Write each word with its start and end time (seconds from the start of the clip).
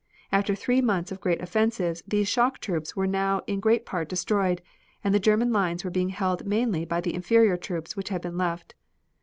After 0.31 0.55
three 0.55 0.81
months 0.81 1.11
of 1.11 1.21
great 1.21 1.41
offensives 1.43 2.01
these 2.07 2.27
shock 2.27 2.57
troops 2.57 2.95
were 2.95 3.05
now 3.05 3.43
in 3.45 3.59
great 3.59 3.85
part 3.85 4.09
destroyed, 4.09 4.63
and 5.03 5.13
the 5.13 5.19
German 5.19 5.53
lines 5.53 5.83
were 5.83 5.91
being 5.91 6.09
held 6.09 6.43
mainly 6.43 6.85
by 6.85 7.01
the 7.01 7.13
inferior 7.13 7.55
troops 7.55 7.95
which 7.95 8.09
had 8.09 8.21
been 8.23 8.35
left. 8.35 8.73